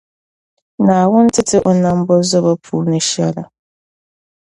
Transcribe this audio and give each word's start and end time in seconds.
Naawuni 0.85 1.29
ti 1.35 1.41
ti 1.49 1.57
o 1.69 1.71
nambɔzɔbo 1.81 2.51
puuni 2.63 2.99
shɛli. 3.09 3.43